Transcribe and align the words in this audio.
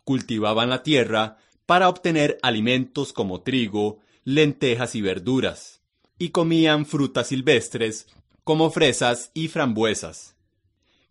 Cultivaban 0.03 0.69
la 0.69 0.84
tierra 0.84 1.38
para 1.66 1.90
obtener 1.90 2.38
alimentos 2.44 3.12
como 3.12 3.41
trigo, 3.41 4.00
lentejas 4.23 4.94
y 4.94 5.02
verduras, 5.02 5.81
y 6.19 6.29
comían 6.29 6.85
frutas 6.85 7.28
silvestres 7.28 8.07
como 8.44 8.69
fresas 8.69 9.31
y 9.34 9.47
frambuesas. 9.47 10.35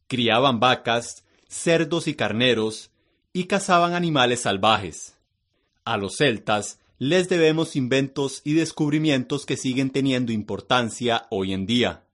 Criaban 0.07 0.61
vacas, 0.61 1.25
cerdos 1.49 2.07
y 2.07 2.15
carneros, 2.15 2.91
y 3.33 3.45
cazaban 3.45 3.95
animales 3.95 4.43
salvajes. 4.43 5.17
A 5.85 5.97
los 5.97 6.17
celtas 6.17 6.79
les 6.99 7.29
debemos 7.29 7.77
inventos 7.77 8.41
y 8.45 8.55
descubrimientos 8.55 9.47
que 9.47 9.57
siguen 9.57 9.91
teniendo 9.91 10.33
importancia 10.33 11.27
hoy 11.31 11.53
en 11.53 11.67
día. 11.67 12.05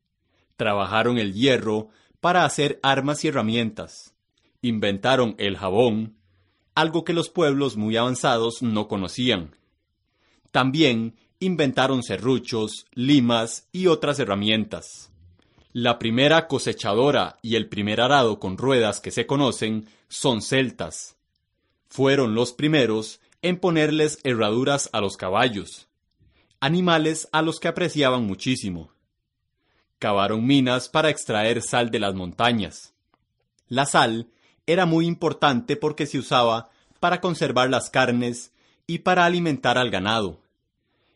Trabajaron 0.57 1.19
el 1.19 1.35
hierro 1.35 1.89
para 2.21 2.45
hacer 2.45 2.81
armas 2.83 3.25
y 3.25 3.29
herramientas. 3.29 4.15
Inventaron 4.63 5.35
el 5.39 5.57
jabón, 5.57 6.17
algo 6.75 7.05
que 7.05 7.13
los 7.13 7.29
pueblos 7.29 7.77
muy 7.77 7.97
avanzados 7.97 8.63
no 8.63 8.89
conocían. 8.89 9.57
También 10.51 11.17
inventaron 11.39 12.03
serruchos, 12.03 12.87
limas 12.93 13.69
y 13.73 13.87
otras 13.87 14.19
herramientas. 14.19 15.11
La 15.73 15.99
primera 15.99 16.49
cosechadora 16.49 17.39
y 17.43 17.55
el 17.55 17.69
primer 17.69 18.01
arado 18.01 18.41
con 18.41 18.59
ruedas 18.59 19.01
que 19.01 19.11
se 19.11 19.27
conocen 19.27 19.87
son 20.09 20.43
celtas. 20.43 21.17
Fueron 21.89 22.35
los 22.35 22.53
primeros 22.53 23.21
en 23.43 23.59
ponerles 23.59 24.19
herraduras 24.25 24.91
a 24.93 25.01
los 25.01 25.17
caballos, 25.17 25.89
animales 26.61 27.29
a 27.33 27.43
los 27.43 27.59
que 27.59 27.69
apreciaban 27.69 28.27
muchísimo. 28.27 28.93
Cavaron 29.99 30.47
minas 30.47 30.89
para 30.89 31.11
extraer 31.11 31.63
sal 31.63 31.91
de 31.91 32.01
las 32.01 32.15
montañas. 32.15 32.95
La 33.69 33.87
sal 33.87 34.29
era 34.67 34.87
muy 34.87 35.07
importante 35.07 35.77
porque 35.77 36.07
se 36.07 36.19
usaba 36.19 36.71
para 37.01 37.21
conservar 37.21 37.71
las 37.71 37.91
carnes 37.91 38.53
y 38.87 38.99
para 38.99 39.25
alimentar 39.25 39.79
al 39.79 39.91
ganado. 39.91 40.43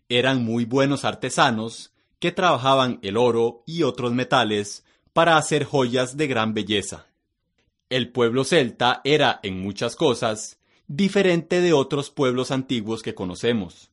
Eran 0.08 0.44
muy 0.44 0.64
buenos 0.64 1.04
artesanos 1.04 1.92
que 2.18 2.32
trabajaban 2.32 2.98
el 3.02 3.16
oro 3.16 3.62
y 3.66 3.82
otros 3.82 4.12
metales 4.12 4.84
para 5.12 5.36
hacer 5.36 5.64
joyas 5.64 6.16
de 6.16 6.26
gran 6.26 6.54
belleza. 6.54 7.06
El 7.90 8.10
pueblo 8.12 8.44
celta 8.44 9.00
era, 9.04 9.40
en 9.42 9.60
muchas 9.60 9.94
cosas, 9.94 10.58
diferente 10.96 11.60
de 11.60 11.72
otros 11.72 12.10
pueblos 12.10 12.52
antiguos 12.52 13.02
que 13.02 13.16
conocemos. 13.16 13.90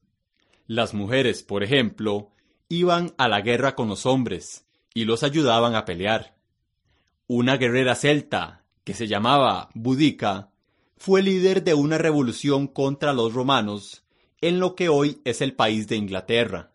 Las 0.67 0.94
mujeres, 0.94 1.41
por 1.41 1.63
ejemplo, 1.63 2.29
iban 2.69 3.16
a 3.17 3.28
la 3.28 3.41
guerra 3.41 3.73
con 3.73 3.89
los 3.89 4.06
hombres 4.06 4.66
y 4.94 5.06
los 5.06 5.23
ayudaban 5.23 5.74
a 5.74 5.83
pelear. 5.83 6.36
Una 7.25 7.57
guerrera 7.57 7.95
celta, 7.95 8.65
que 8.83 8.94
se 8.94 9.07
llamaba 9.07 9.69
Budica, 9.74 10.51
fue 10.95 11.24
líder 11.24 11.63
de 11.63 11.74
una 11.74 11.98
revolución 11.98 12.68
contra 12.68 13.13
los 13.13 13.33
romanos 13.33 14.04
en 14.39 14.59
lo 14.59 14.75
que 14.75 14.88
hoy 14.88 15.21
es 15.25 15.42
el 15.42 15.56
país 15.56 15.88
de 15.88 15.95
Inglaterra. 15.95 16.71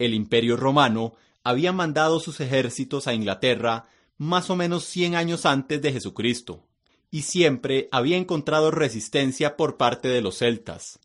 El 0.00 0.14
imperio 0.14 0.56
romano 0.56 1.14
había 1.44 1.72
mandado 1.72 2.18
sus 2.18 2.40
ejércitos 2.40 3.06
a 3.06 3.14
Inglaterra 3.14 3.86
más 4.18 4.50
o 4.50 4.56
menos 4.56 4.84
100 4.86 5.14
años 5.14 5.46
antes 5.46 5.80
de 5.80 5.92
Jesucristo, 5.92 6.64
y 7.14 7.22
siempre 7.22 7.88
había 7.92 8.16
encontrado 8.16 8.72
resistencia 8.72 9.56
por 9.56 9.76
parte 9.76 10.08
de 10.08 10.20
los 10.20 10.38
celtas, 10.38 10.98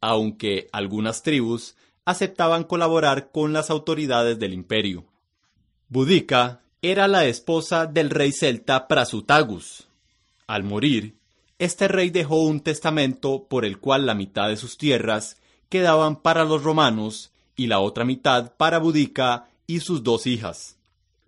aunque 0.00 0.68
algunas 0.70 1.24
tribus 1.24 1.74
aceptaban 2.04 2.62
colaborar 2.62 3.32
con 3.32 3.52
las 3.52 3.68
autoridades 3.68 4.38
del 4.38 4.52
imperio. 4.52 5.04
Budica 5.88 6.60
era 6.80 7.08
la 7.08 7.24
esposa 7.24 7.86
del 7.86 8.10
rey 8.10 8.30
celta 8.30 8.86
Prasutagus. 8.86 9.88
Al 10.46 10.62
morir, 10.62 11.16
este 11.58 11.88
rey 11.88 12.10
dejó 12.10 12.36
un 12.44 12.60
testamento 12.60 13.48
por 13.50 13.64
el 13.64 13.80
cual 13.80 14.06
la 14.06 14.14
mitad 14.14 14.48
de 14.48 14.56
sus 14.56 14.78
tierras 14.78 15.38
quedaban 15.68 16.22
para 16.22 16.44
los 16.44 16.62
romanos 16.62 17.32
y 17.56 17.66
la 17.66 17.80
otra 17.80 18.04
mitad 18.04 18.52
para 18.56 18.78
Budica 18.78 19.48
y 19.66 19.80
sus 19.80 20.04
dos 20.04 20.28
hijas. 20.28 20.76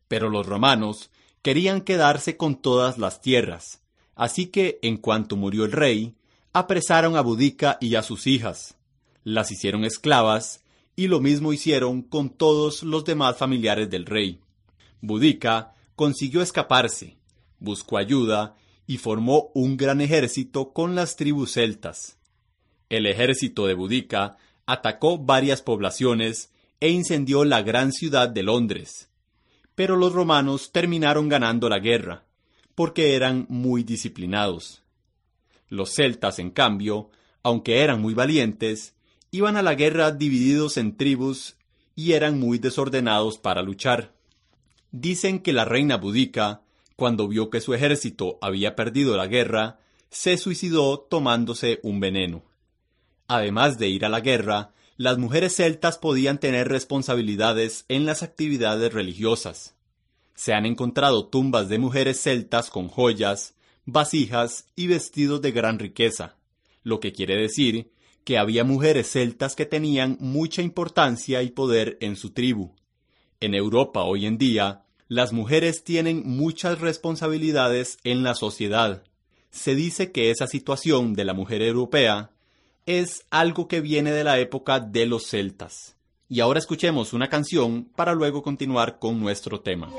Pero 0.07 0.31
los 0.31 0.47
romanos 0.47 1.11
querían 1.43 1.81
quedarse 1.81 2.37
con 2.37 2.55
todas 2.55 2.97
las 2.97 3.21
tierras, 3.21 3.81
así 4.21 4.49
que 4.49 4.79
en 4.83 4.99
cuanto 4.99 5.35
murió 5.35 5.65
el 5.65 5.73
rey, 5.73 6.15
apresaron 6.53 7.17
a 7.17 7.23
Budica 7.23 7.79
y 7.81 7.95
a 7.95 8.03
sus 8.03 8.27
hijas, 8.27 8.77
las 9.25 9.51
hicieron 9.51 9.83
esclavas 9.83 10.63
y 10.95 11.07
lo 11.07 11.21
mismo 11.21 11.55
hicieron 11.55 12.03
con 12.03 12.29
todos 12.29 12.83
los 12.83 13.07
demás 13.07 13.39
familiares 13.39 13.89
del 13.89 14.05
rey. 14.05 14.39
Budica 15.01 15.73
consiguió 15.97 16.43
escaparse, 16.43 17.17
buscó 17.61 17.97
ayuda 17.97 18.57
y 18.87 18.99
formó 18.99 19.51
un 19.55 19.79
gran 19.79 20.03
ejército 20.03 20.75
con 20.75 20.95
las 20.95 21.17
tribus 21.17 21.53
celtas. 21.53 22.19
El 22.91 23.07
ejército 23.07 23.67
de 23.67 23.73
Budica 23.73 24.37
atacó 24.67 25.17
varias 25.17 25.63
poblaciones 25.63 26.53
e 26.79 26.91
incendió 26.91 27.47
la 27.47 27.63
gran 27.63 27.91
ciudad 27.91 28.29
de 28.29 28.43
Londres. 28.43 29.09
Pero 29.75 29.97
los 29.97 30.13
romanos 30.13 30.73
terminaron 30.73 31.31
ganando 31.31 31.71
la 31.71 31.79
guerra, 31.79 32.27
porque 32.81 33.15
eran 33.15 33.45
muy 33.51 33.83
disciplinados. 33.83 34.81
Los 35.69 35.95
celtas, 35.95 36.39
en 36.39 36.51
cambio, 36.51 37.11
aunque 37.43 37.83
eran 37.83 38.01
muy 38.01 38.15
valientes, 38.15 38.95
iban 39.31 39.59
a 39.59 39.63
la 39.63 39.75
guerra 39.75 40.13
divididos 40.13 40.79
en 40.79 40.97
tribus 40.97 41.57
y 41.95 42.13
eran 42.13 42.41
muy 42.41 42.59
desordenados 42.59 43.37
para 43.37 43.61
luchar. 43.61 44.15
Dicen 44.93 45.41
que 45.41 45.53
la 45.53 45.67
reina 45.67 45.99
Budica, 45.99 46.63
cuando 46.97 47.29
vio 47.29 47.51
que 47.51 47.61
su 47.61 47.75
ejército 47.75 48.39
había 48.41 48.77
perdido 48.77 49.15
la 49.15 49.27
guerra, 49.27 49.81
se 50.09 50.39
suicidó 50.39 51.01
tomándose 51.01 51.81
un 51.83 52.01
veneno. 52.01 52.45
Además 53.29 53.79
de 53.79 53.91
ir 53.91 54.07
a 54.07 54.09
la 54.09 54.21
guerra, 54.21 54.73
las 54.97 55.19
mujeres 55.19 55.55
celtas 55.55 55.99
podían 55.99 56.41
tener 56.41 56.69
responsabilidades 56.69 57.85
en 57.89 58.07
las 58.07 58.23
actividades 58.23 58.91
religiosas. 58.91 59.75
Se 60.35 60.53
han 60.53 60.67
encontrado 60.67 61.29
tumbas 61.29 61.69
de 61.69 61.79
mujeres 61.79 62.21
celtas 62.21 62.71
con 62.71 62.89
joyas, 62.89 63.55
vasijas 63.85 64.67
y 64.77 64.87
vestidos 64.87 65.43
de 65.43 65.53
gran 65.53 65.79
riqueza, 65.79 66.37
lo 66.83 67.01
que 67.01 67.13
quiere 67.13 67.37
decir 67.37 67.91
que 68.25 68.39
había 68.39 68.65
mujeres 68.65 69.11
celtas 69.11 69.57
que 69.57 69.67
tenían 69.67 70.17
mucha 70.21 70.63
importancia 70.63 71.43
y 71.43 71.51
poder 71.51 71.97
en 72.01 72.17
su 72.17 72.31
tribu. 72.31 72.75
En 73.41 73.55
Europa 73.55 74.03
hoy 74.03 74.27
en 74.27 74.39
día, 74.39 74.85
las 75.09 75.33
mujeres 75.33 75.83
tienen 75.83 76.23
muchas 76.25 76.81
responsabilidades 76.81 77.99
en 78.05 78.23
la 78.23 78.35
sociedad. 78.35 79.03
Se 79.51 79.75
dice 79.75 80.13
que 80.13 80.31
esa 80.31 80.47
situación 80.47 81.15
de 81.15 81.25
la 81.25 81.35
mujer 81.35 81.63
europea 81.63 82.31
es 82.87 83.25
algo 83.31 83.67
que 83.67 83.81
viene 83.81 84.13
de 84.13 84.25
la 84.25 84.39
época 84.39 84.79
de 84.79 85.07
los 85.07 85.27
celtas. 85.27 85.97
Y 86.33 86.39
ahora 86.39 86.61
escuchemos 86.61 87.13
una 87.13 87.29
canción 87.29 87.89
para 87.97 88.15
luego 88.15 88.41
continuar 88.45 89.01
con 89.01 89.19
nuestro 89.19 89.63
tema. 89.63 89.91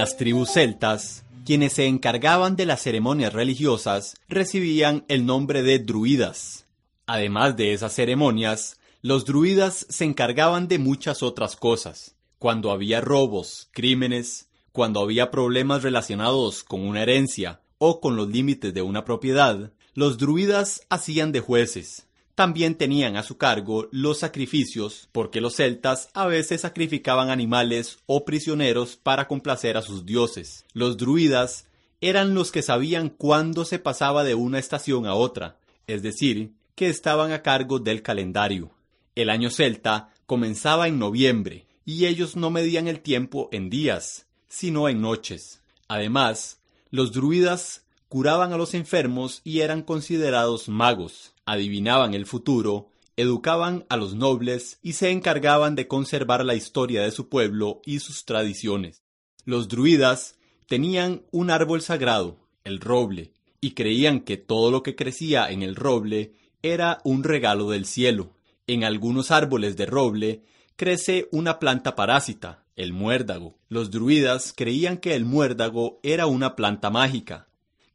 Las 0.00 0.16
tribus 0.16 0.52
celtas, 0.52 1.26
quienes 1.44 1.74
se 1.74 1.84
encargaban 1.84 2.56
de 2.56 2.64
las 2.64 2.80
ceremonias 2.80 3.34
religiosas 3.34 4.16
recibían 4.30 5.04
el 5.08 5.26
nombre 5.26 5.62
de 5.62 5.78
druidas. 5.78 6.64
Además 7.04 7.54
de 7.58 7.74
esas 7.74 7.92
ceremonias, 7.92 8.80
los 9.02 9.26
druidas 9.26 9.84
se 9.90 10.06
encargaban 10.06 10.68
de 10.68 10.78
muchas 10.78 11.22
otras 11.22 11.54
cosas. 11.54 12.16
Cuando 12.38 12.70
había 12.70 13.02
robos, 13.02 13.68
crímenes, 13.72 14.48
cuando 14.72 15.00
había 15.00 15.30
problemas 15.30 15.82
relacionados 15.82 16.64
con 16.64 16.80
una 16.80 17.02
herencia 17.02 17.60
o 17.76 18.00
con 18.00 18.16
los 18.16 18.30
límites 18.30 18.72
de 18.72 18.80
una 18.80 19.04
propiedad, 19.04 19.70
los 19.92 20.16
druidas 20.16 20.80
hacían 20.88 21.30
de 21.30 21.40
jueces, 21.40 22.06
también 22.40 22.74
tenían 22.74 23.18
a 23.18 23.22
su 23.22 23.36
cargo 23.36 23.90
los 23.92 24.20
sacrificios, 24.20 25.10
porque 25.12 25.42
los 25.42 25.56
celtas 25.56 26.08
a 26.14 26.26
veces 26.26 26.62
sacrificaban 26.62 27.28
animales 27.28 27.98
o 28.06 28.24
prisioneros 28.24 28.96
para 28.96 29.28
complacer 29.28 29.76
a 29.76 29.82
sus 29.82 30.06
dioses. 30.06 30.64
Los 30.72 30.96
druidas 30.96 31.66
eran 32.00 32.32
los 32.32 32.50
que 32.50 32.62
sabían 32.62 33.10
cuándo 33.10 33.66
se 33.66 33.78
pasaba 33.78 34.24
de 34.24 34.36
una 34.36 34.58
estación 34.58 35.04
a 35.04 35.12
otra, 35.12 35.58
es 35.86 36.02
decir, 36.02 36.54
que 36.76 36.88
estaban 36.88 37.30
a 37.32 37.42
cargo 37.42 37.78
del 37.78 38.00
calendario. 38.00 38.70
El 39.14 39.28
año 39.28 39.50
celta 39.50 40.08
comenzaba 40.24 40.88
en 40.88 40.98
noviembre, 40.98 41.66
y 41.84 42.06
ellos 42.06 42.36
no 42.36 42.48
medían 42.48 42.88
el 42.88 43.00
tiempo 43.00 43.50
en 43.52 43.68
días, 43.68 44.28
sino 44.48 44.88
en 44.88 45.02
noches. 45.02 45.60
Además, 45.88 46.58
los 46.90 47.12
druidas 47.12 47.84
curaban 48.10 48.52
a 48.52 48.58
los 48.58 48.74
enfermos 48.74 49.40
y 49.44 49.60
eran 49.60 49.82
considerados 49.82 50.68
magos 50.68 51.32
adivinaban 51.50 52.14
el 52.14 52.26
futuro, 52.26 52.90
educaban 53.16 53.84
a 53.88 53.96
los 53.96 54.14
nobles 54.14 54.78
y 54.82 54.92
se 54.92 55.10
encargaban 55.10 55.74
de 55.74 55.88
conservar 55.88 56.44
la 56.44 56.54
historia 56.54 57.02
de 57.02 57.10
su 57.10 57.28
pueblo 57.28 57.80
y 57.84 57.98
sus 57.98 58.24
tradiciones. 58.24 59.02
Los 59.44 59.66
druidas 59.66 60.36
tenían 60.68 61.22
un 61.32 61.50
árbol 61.50 61.82
sagrado, 61.82 62.38
el 62.62 62.78
roble, 62.78 63.32
y 63.60 63.72
creían 63.72 64.20
que 64.20 64.36
todo 64.36 64.70
lo 64.70 64.84
que 64.84 64.94
crecía 64.94 65.50
en 65.50 65.62
el 65.62 65.74
roble 65.74 66.34
era 66.62 67.00
un 67.02 67.24
regalo 67.24 67.70
del 67.70 67.84
cielo. 67.84 68.32
En 68.68 68.84
algunos 68.84 69.32
árboles 69.32 69.76
de 69.76 69.86
roble 69.86 70.44
crece 70.76 71.28
una 71.32 71.58
planta 71.58 71.96
parásita, 71.96 72.64
el 72.76 72.92
muérdago. 72.92 73.58
Los 73.68 73.90
druidas 73.90 74.54
creían 74.56 74.98
que 74.98 75.16
el 75.16 75.24
muérdago 75.24 75.98
era 76.04 76.26
una 76.26 76.54
planta 76.54 76.90
mágica, 76.90 77.48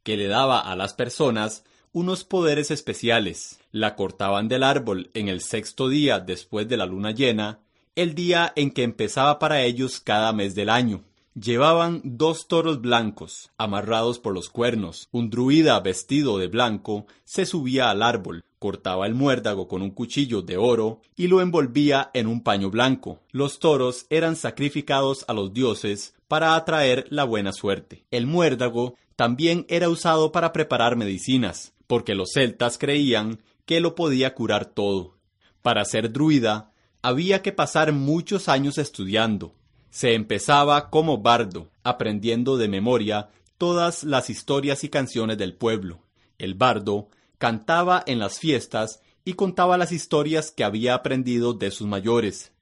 que 0.06 0.16
le 0.16 0.28
daba 0.28 0.60
a 0.60 0.76
las 0.76 0.94
personas 0.94 1.64
unos 1.90 2.22
poderes 2.22 2.70
especiales. 2.70 3.58
La 3.72 3.96
cortaban 3.96 4.46
del 4.46 4.62
árbol 4.62 5.10
en 5.14 5.26
el 5.26 5.40
sexto 5.40 5.88
día 5.88 6.20
después 6.20 6.68
de 6.68 6.76
la 6.76 6.86
luna 6.86 7.10
llena, 7.10 7.58
el 7.96 8.14
día 8.14 8.52
en 8.54 8.70
que 8.70 8.84
empezaba 8.84 9.40
para 9.40 9.62
ellos 9.62 9.98
cada 9.98 10.32
mes 10.32 10.54
del 10.54 10.68
año. 10.68 11.02
Llevaban 11.38 12.00
dos 12.02 12.48
toros 12.48 12.80
blancos, 12.80 13.50
amarrados 13.58 14.18
por 14.18 14.32
los 14.32 14.48
cuernos. 14.48 15.06
Un 15.12 15.28
druida 15.28 15.78
vestido 15.80 16.38
de 16.38 16.46
blanco 16.46 17.04
se 17.24 17.44
subía 17.44 17.90
al 17.90 18.02
árbol, 18.02 18.46
cortaba 18.58 19.06
el 19.06 19.14
muérdago 19.14 19.68
con 19.68 19.82
un 19.82 19.90
cuchillo 19.90 20.40
de 20.40 20.56
oro 20.56 21.02
y 21.14 21.26
lo 21.28 21.42
envolvía 21.42 22.10
en 22.14 22.26
un 22.26 22.42
paño 22.42 22.70
blanco. 22.70 23.20
Los 23.32 23.58
toros 23.58 24.06
eran 24.08 24.34
sacrificados 24.34 25.26
a 25.28 25.34
los 25.34 25.52
dioses 25.52 26.14
para 26.26 26.56
atraer 26.56 27.06
la 27.10 27.24
buena 27.24 27.52
suerte. 27.52 28.06
El 28.10 28.26
muérdago 28.26 28.94
también 29.14 29.66
era 29.68 29.90
usado 29.90 30.32
para 30.32 30.54
preparar 30.54 30.96
medicinas 30.96 31.74
porque 31.86 32.14
los 32.14 32.30
celtas 32.32 32.78
creían 32.78 33.42
que 33.66 33.80
lo 33.80 33.94
podía 33.94 34.34
curar 34.34 34.64
todo. 34.64 35.18
Para 35.60 35.84
ser 35.84 36.12
druida, 36.12 36.72
había 37.02 37.42
que 37.42 37.52
pasar 37.52 37.92
muchos 37.92 38.48
años 38.48 38.78
estudiando. 38.78 39.54
Se 39.90 40.14
empezaba 40.14 40.90
como 40.90 41.18
bardo, 41.18 41.68
aprendiendo 41.82 42.56
de 42.56 42.68
memoria 42.68 43.30
todas 43.58 44.04
las 44.04 44.30
historias 44.30 44.84
y 44.84 44.88
canciones 44.88 45.38
del 45.38 45.54
pueblo. 45.54 46.00
El 46.38 46.54
bardo 46.54 47.08
cantaba 47.38 48.02
en 48.06 48.18
las 48.18 48.38
fiestas 48.38 49.00
y 49.24 49.34
contaba 49.34 49.78
las 49.78 49.92
historias 49.92 50.50
que 50.50 50.64
había 50.64 50.94
aprendido 50.94 51.52
de 51.52 51.70
sus 51.70 51.86
mayores. 51.86 52.52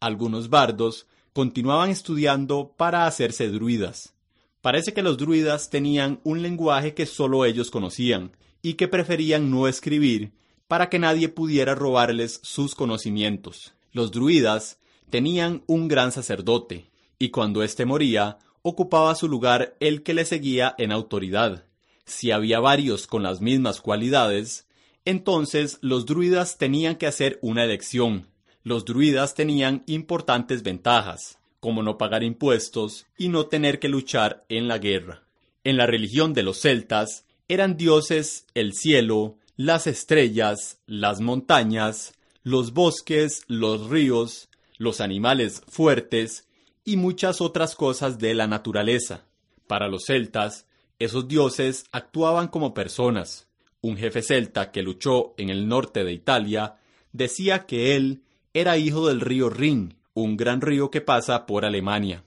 Algunos 0.00 0.48
bardos 0.48 1.06
continuaban 1.32 1.90
estudiando 1.90 2.74
para 2.76 3.06
hacerse 3.06 3.48
druidas. 3.48 4.14
Parece 4.60 4.92
que 4.92 5.02
los 5.02 5.18
druidas 5.18 5.70
tenían 5.70 6.20
un 6.24 6.42
lenguaje 6.42 6.94
que 6.94 7.06
solo 7.06 7.44
ellos 7.44 7.70
conocían 7.70 8.32
y 8.62 8.74
que 8.74 8.88
preferían 8.88 9.50
no 9.50 9.68
escribir 9.68 10.32
para 10.66 10.88
que 10.88 10.98
nadie 10.98 11.28
pudiera 11.28 11.74
robarles 11.74 12.40
sus 12.42 12.74
conocimientos. 12.74 13.72
Los 13.92 14.10
druidas 14.10 14.78
tenían 15.10 15.62
un 15.66 15.88
gran 15.88 16.12
sacerdote, 16.12 16.90
y 17.18 17.30
cuando 17.30 17.62
éste 17.62 17.84
moría, 17.84 18.38
ocupaba 18.62 19.14
su 19.14 19.28
lugar 19.28 19.76
el 19.80 20.02
que 20.02 20.14
le 20.14 20.24
seguía 20.24 20.74
en 20.78 20.92
autoridad. 20.92 21.64
Si 22.04 22.30
había 22.30 22.60
varios 22.60 23.06
con 23.06 23.22
las 23.22 23.40
mismas 23.40 23.80
cualidades, 23.80 24.66
entonces 25.04 25.78
los 25.80 26.06
druidas 26.06 26.58
tenían 26.58 26.96
que 26.96 27.06
hacer 27.06 27.38
una 27.42 27.64
elección. 27.64 28.28
Los 28.62 28.84
druidas 28.84 29.34
tenían 29.34 29.82
importantes 29.86 30.62
ventajas, 30.62 31.38
como 31.60 31.82
no 31.82 31.98
pagar 31.98 32.22
impuestos 32.22 33.06
y 33.16 33.28
no 33.28 33.46
tener 33.46 33.78
que 33.78 33.88
luchar 33.88 34.44
en 34.48 34.68
la 34.68 34.78
guerra. 34.78 35.24
En 35.64 35.76
la 35.76 35.86
religión 35.86 36.34
de 36.34 36.42
los 36.42 36.60
celtas 36.60 37.24
eran 37.48 37.76
dioses 37.76 38.46
el 38.54 38.74
cielo, 38.74 39.36
las 39.56 39.86
estrellas, 39.86 40.78
las 40.86 41.20
montañas, 41.20 42.14
los 42.42 42.72
bosques, 42.72 43.42
los 43.48 43.88
ríos, 43.88 44.48
los 44.78 45.00
animales 45.00 45.62
fuertes 45.68 46.48
y 46.84 46.96
muchas 46.96 47.40
otras 47.42 47.74
cosas 47.74 48.18
de 48.18 48.32
la 48.34 48.46
naturaleza. 48.46 49.26
Para 49.66 49.88
los 49.88 50.04
celtas, 50.06 50.66
esos 50.98 51.28
dioses 51.28 51.84
actuaban 51.92 52.48
como 52.48 52.72
personas. 52.72 53.48
Un 53.82 53.96
jefe 53.96 54.22
celta 54.22 54.72
que 54.72 54.82
luchó 54.82 55.34
en 55.36 55.50
el 55.50 55.68
norte 55.68 56.02
de 56.04 56.12
Italia 56.12 56.76
decía 57.12 57.66
que 57.66 57.94
él 57.94 58.22
era 58.54 58.78
hijo 58.78 59.06
del 59.06 59.20
río 59.20 59.50
Rin, 59.50 59.96
un 60.14 60.36
gran 60.36 60.60
río 60.60 60.90
que 60.90 61.00
pasa 61.00 61.46
por 61.46 61.64
Alemania. 61.64 62.24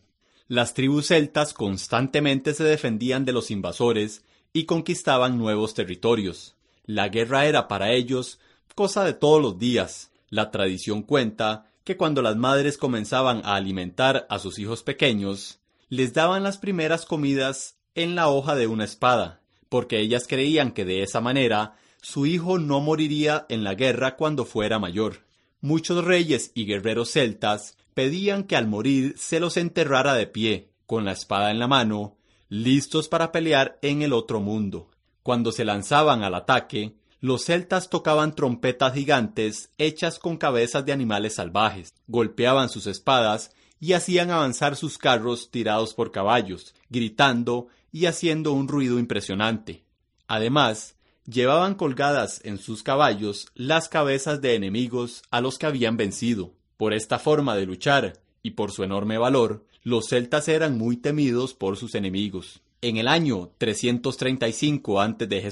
Las 0.47 0.73
tribus 0.73 1.07
celtas 1.07 1.53
constantemente 1.53 2.53
se 2.53 2.63
defendían 2.63 3.25
de 3.25 3.33
los 3.33 3.51
invasores 3.51 4.23
y 4.53 4.65
conquistaban 4.65 5.37
nuevos 5.37 5.73
territorios. 5.73 6.55
La 6.85 7.09
guerra 7.09 7.45
era 7.45 7.67
para 7.67 7.91
ellos 7.91 8.39
cosa 8.75 9.03
de 9.03 9.13
todos 9.13 9.41
los 9.41 9.57
días. 9.57 10.11
La 10.29 10.51
tradición 10.51 11.03
cuenta 11.03 11.70
que 11.83 11.97
cuando 11.97 12.21
las 12.21 12.35
madres 12.35 12.77
comenzaban 12.77 13.41
a 13.43 13.55
alimentar 13.55 14.27
a 14.29 14.39
sus 14.39 14.59
hijos 14.59 14.83
pequeños, 14.83 15.59
les 15.89 16.13
daban 16.13 16.43
las 16.43 16.57
primeras 16.57 17.05
comidas 17.05 17.77
en 17.95 18.15
la 18.15 18.29
hoja 18.29 18.55
de 18.55 18.67
una 18.67 18.85
espada, 18.85 19.41
porque 19.69 19.99
ellas 19.99 20.25
creían 20.27 20.71
que 20.71 20.85
de 20.85 21.03
esa 21.03 21.21
manera 21.21 21.75
su 22.01 22.25
hijo 22.25 22.59
no 22.59 22.79
moriría 22.79 23.45
en 23.49 23.63
la 23.63 23.75
guerra 23.75 24.15
cuando 24.15 24.45
fuera 24.45 24.79
mayor. 24.79 25.25
Muchos 25.59 26.03
reyes 26.03 26.51
y 26.55 26.65
guerreros 26.65 27.11
celtas 27.11 27.77
pedían 27.93 28.43
que 28.43 28.55
al 28.55 28.67
morir 28.67 29.15
se 29.17 29.39
los 29.39 29.57
enterrara 29.57 30.13
de 30.13 30.27
pie, 30.27 30.71
con 30.85 31.05
la 31.05 31.11
espada 31.11 31.51
en 31.51 31.59
la 31.59 31.67
mano, 31.67 32.17
listos 32.49 33.07
para 33.07 33.31
pelear 33.31 33.77
en 33.81 34.01
el 34.01 34.13
otro 34.13 34.39
mundo. 34.39 34.89
Cuando 35.23 35.51
se 35.51 35.65
lanzaban 35.65 36.23
al 36.23 36.35
ataque, 36.35 36.95
los 37.21 37.45
celtas 37.45 37.91
tocaban 37.91 38.35
trompetas 38.35 38.95
gigantes 38.95 39.69
hechas 39.77 40.17
con 40.17 40.37
cabezas 40.37 40.83
de 40.85 40.91
animales 40.91 41.35
salvajes, 41.35 41.93
golpeaban 42.07 42.67
sus 42.67 42.87
espadas 42.87 43.51
y 43.79 43.93
hacían 43.93 44.31
avanzar 44.31 44.75
sus 44.75 44.97
carros 44.97 45.51
tirados 45.51 45.93
por 45.93 46.11
caballos, 46.11 46.73
gritando 46.89 47.67
y 47.91 48.07
haciendo 48.07 48.53
un 48.53 48.67
ruido 48.67 48.97
impresionante. 48.97 49.83
Además, 50.27 50.95
llevaban 51.27 51.75
colgadas 51.75 52.41
en 52.43 52.57
sus 52.57 52.81
caballos 52.81 53.47
las 53.53 53.87
cabezas 53.87 54.41
de 54.41 54.55
enemigos 54.55 55.21
a 55.29 55.41
los 55.41 55.59
que 55.59 55.67
habían 55.67 55.97
vencido. 55.97 56.53
Por 56.75 56.91
esta 56.93 57.19
forma 57.19 57.55
de 57.55 57.67
luchar 57.67 58.19
y 58.41 58.51
por 58.51 58.71
su 58.71 58.83
enorme 58.83 59.19
valor, 59.19 59.63
los 59.83 60.07
celtas 60.07 60.47
eran 60.47 60.75
muy 60.75 60.97
temidos 60.97 61.53
por 61.53 61.77
sus 61.77 61.93
enemigos. 61.93 62.61
En 62.81 62.97
el 62.97 63.07
año 63.07 63.51
335 63.59 65.01
a.C., 65.01 65.51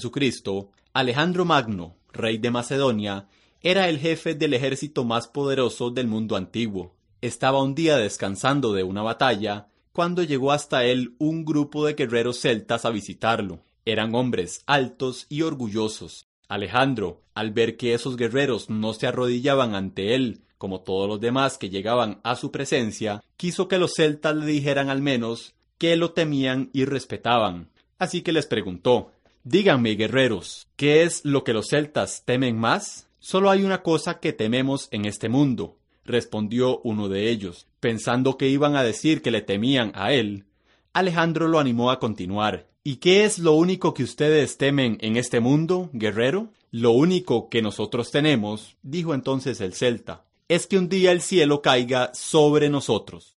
Alejandro 0.99 1.45
Magno, 1.45 1.95
rey 2.11 2.39
de 2.39 2.51
Macedonia, 2.51 3.29
era 3.61 3.87
el 3.87 3.99
jefe 3.99 4.35
del 4.35 4.53
ejército 4.53 5.05
más 5.05 5.29
poderoso 5.29 5.91
del 5.91 6.07
mundo 6.07 6.35
antiguo. 6.35 6.93
Estaba 7.21 7.63
un 7.63 7.73
día 7.73 7.95
descansando 7.95 8.73
de 8.73 8.83
una 8.83 9.01
batalla 9.01 9.69
cuando 9.93 10.23
llegó 10.23 10.51
hasta 10.51 10.83
él 10.83 11.15
un 11.17 11.45
grupo 11.45 11.85
de 11.85 11.93
guerreros 11.93 12.41
celtas 12.41 12.83
a 12.83 12.89
visitarlo. 12.89 13.63
Eran 13.85 14.13
hombres 14.13 14.61
altos 14.65 15.25
y 15.29 15.43
orgullosos. 15.43 16.27
Alejandro, 16.49 17.21
al 17.33 17.51
ver 17.51 17.77
que 17.77 17.93
esos 17.93 18.17
guerreros 18.17 18.69
no 18.69 18.93
se 18.93 19.07
arrodillaban 19.07 19.75
ante 19.75 20.15
él, 20.15 20.41
como 20.57 20.81
todos 20.81 21.07
los 21.07 21.21
demás 21.21 21.57
que 21.57 21.69
llegaban 21.69 22.19
a 22.25 22.35
su 22.35 22.51
presencia, 22.51 23.23
quiso 23.37 23.69
que 23.69 23.77
los 23.77 23.93
celtas 23.93 24.35
le 24.35 24.47
dijeran 24.47 24.89
al 24.89 25.01
menos 25.01 25.53
que 25.77 25.95
lo 25.95 26.11
temían 26.11 26.69
y 26.73 26.83
respetaban. 26.83 27.69
Así 27.99 28.21
que 28.21 28.33
les 28.33 28.47
preguntó 28.47 29.11
Díganme, 29.45 29.95
guerreros, 29.95 30.67
¿qué 30.75 31.03
es 31.03 31.23
lo 31.23 31.45
que 31.45 31.53
los 31.53 31.67
celtas 31.69 32.23
temen 32.25 32.57
más? 32.57 33.07
Solo 33.19 33.49
hay 33.49 33.63
una 33.63 33.81
cosa 33.81 34.19
que 34.19 34.33
tememos 34.33 34.89
en 34.91 35.05
este 35.05 35.29
mundo, 35.29 35.77
respondió 36.03 36.81
uno 36.83 37.07
de 37.07 37.29
ellos. 37.29 37.65
Pensando 37.79 38.37
que 38.37 38.49
iban 38.49 38.75
a 38.75 38.83
decir 38.83 39.21
que 39.21 39.31
le 39.31 39.41
temían 39.41 39.93
a 39.95 40.11
él, 40.11 40.45
Alejandro 40.91 41.47
lo 41.47 41.59
animó 41.59 41.89
a 41.89 41.99
continuar. 41.99 42.67
¿Y 42.83 42.97
qué 42.97 43.23
es 43.23 43.39
lo 43.39 43.53
único 43.53 43.93
que 43.93 44.03
ustedes 44.03 44.57
temen 44.57 44.97
en 44.99 45.15
este 45.15 45.39
mundo, 45.39 45.89
guerrero? 45.93 46.51
Lo 46.71 46.91
único 46.91 47.49
que 47.49 47.61
nosotros 47.61 48.11
tenemos, 48.11 48.75
dijo 48.83 49.13
entonces 49.13 49.61
el 49.61 49.73
celta, 49.73 50.25
es 50.49 50.67
que 50.67 50.77
un 50.77 50.89
día 50.89 51.13
el 51.13 51.21
cielo 51.21 51.61
caiga 51.61 52.11
sobre 52.13 52.69
nosotros. 52.69 53.37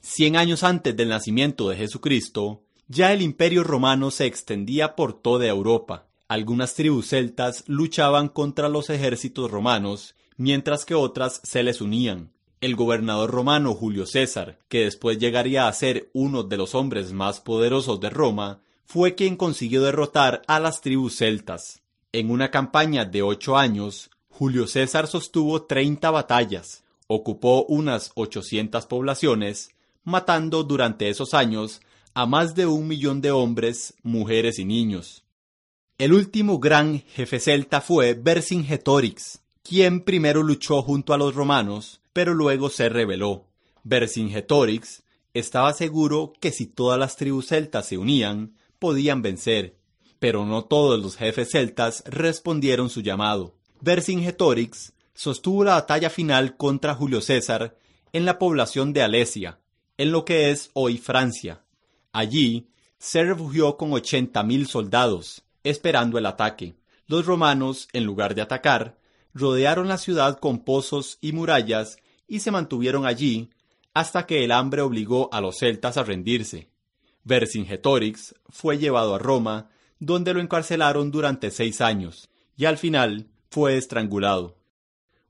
Cien 0.00 0.36
años 0.36 0.64
antes 0.64 0.96
del 0.96 1.10
nacimiento 1.10 1.68
de 1.68 1.76
Jesucristo, 1.76 2.63
ya 2.88 3.12
el 3.12 3.22
imperio 3.22 3.64
romano 3.64 4.10
se 4.10 4.26
extendía 4.26 4.96
por 4.96 5.12
toda 5.14 5.46
Europa. 5.46 6.06
Algunas 6.28 6.74
tribus 6.74 7.08
celtas 7.08 7.64
luchaban 7.66 8.28
contra 8.28 8.68
los 8.68 8.90
ejércitos 8.90 9.50
romanos, 9.50 10.14
mientras 10.36 10.84
que 10.84 10.94
otras 10.94 11.40
se 11.44 11.62
les 11.62 11.80
unían. 11.80 12.32
El 12.60 12.76
gobernador 12.76 13.30
romano 13.30 13.74
Julio 13.74 14.06
César, 14.06 14.58
que 14.68 14.84
después 14.84 15.18
llegaría 15.18 15.68
a 15.68 15.72
ser 15.72 16.10
uno 16.14 16.42
de 16.42 16.56
los 16.56 16.74
hombres 16.74 17.12
más 17.12 17.40
poderosos 17.40 18.00
de 18.00 18.10
Roma, 18.10 18.60
fue 18.86 19.14
quien 19.14 19.36
consiguió 19.36 19.82
derrotar 19.82 20.42
a 20.46 20.60
las 20.60 20.80
tribus 20.80 21.16
celtas. 21.16 21.82
En 22.12 22.30
una 22.30 22.50
campaña 22.50 23.04
de 23.04 23.22
ocho 23.22 23.56
años, 23.56 24.10
Julio 24.28 24.66
César 24.66 25.06
sostuvo 25.06 25.62
treinta 25.62 26.10
batallas, 26.10 26.84
ocupó 27.06 27.64
unas 27.64 28.12
ochocientas 28.14 28.86
poblaciones, 28.86 29.70
matando 30.04 30.64
durante 30.64 31.08
esos 31.08 31.34
años 31.34 31.80
a 32.14 32.26
más 32.26 32.54
de 32.54 32.66
un 32.66 32.86
millón 32.86 33.20
de 33.20 33.32
hombres, 33.32 33.94
mujeres 34.02 34.58
y 34.60 34.64
niños. 34.64 35.24
El 35.98 36.12
último 36.12 36.60
gran 36.60 37.00
jefe 37.00 37.40
celta 37.40 37.80
fue 37.80 38.14
Vercingetorix, 38.14 39.40
quien 39.62 40.00
primero 40.00 40.42
luchó 40.42 40.82
junto 40.82 41.12
a 41.12 41.18
los 41.18 41.34
romanos, 41.34 42.00
pero 42.12 42.32
luego 42.34 42.70
se 42.70 42.88
rebeló. 42.88 43.46
Vercingetorix 43.82 45.02
estaba 45.34 45.72
seguro 45.72 46.32
que 46.40 46.52
si 46.52 46.66
todas 46.66 46.98
las 46.98 47.16
tribus 47.16 47.48
celtas 47.48 47.86
se 47.86 47.98
unían, 47.98 48.54
podían 48.78 49.20
vencer, 49.20 49.76
pero 50.20 50.46
no 50.46 50.64
todos 50.64 51.02
los 51.02 51.16
jefes 51.16 51.50
celtas 51.50 52.04
respondieron 52.06 52.90
su 52.90 53.00
llamado. 53.00 53.56
Vercingetorix 53.80 54.92
sostuvo 55.14 55.64
la 55.64 55.74
batalla 55.74 56.10
final 56.10 56.56
contra 56.56 56.94
Julio 56.94 57.20
César 57.20 57.76
en 58.12 58.24
la 58.24 58.38
población 58.38 58.92
de 58.92 59.02
Alesia, 59.02 59.58
en 59.98 60.12
lo 60.12 60.24
que 60.24 60.50
es 60.50 60.70
hoy 60.74 60.98
Francia. 60.98 61.63
Allí 62.14 62.68
se 62.96 63.24
refugió 63.24 63.76
con 63.76 63.92
ochenta 63.92 64.44
mil 64.44 64.68
soldados, 64.68 65.42
esperando 65.64 66.16
el 66.16 66.26
ataque. 66.26 66.76
Los 67.08 67.26
romanos, 67.26 67.88
en 67.92 68.04
lugar 68.04 68.36
de 68.36 68.40
atacar, 68.40 68.98
rodearon 69.34 69.88
la 69.88 69.98
ciudad 69.98 70.38
con 70.38 70.60
pozos 70.64 71.18
y 71.20 71.32
murallas 71.32 71.98
y 72.28 72.38
se 72.38 72.52
mantuvieron 72.52 73.04
allí 73.04 73.50
hasta 73.94 74.26
que 74.26 74.44
el 74.44 74.52
hambre 74.52 74.80
obligó 74.80 75.28
a 75.34 75.40
los 75.40 75.58
celtas 75.58 75.96
a 75.96 76.04
rendirse. 76.04 76.70
Vercingetorix 77.24 78.36
fue 78.48 78.78
llevado 78.78 79.16
a 79.16 79.18
Roma, 79.18 79.70
donde 79.98 80.34
lo 80.34 80.40
encarcelaron 80.40 81.10
durante 81.10 81.50
seis 81.50 81.80
años, 81.80 82.30
y 82.56 82.66
al 82.66 82.78
final 82.78 83.26
fue 83.50 83.76
estrangulado. 83.76 84.56